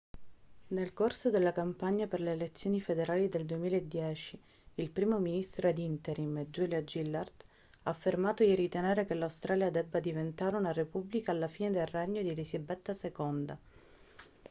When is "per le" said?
2.07-2.31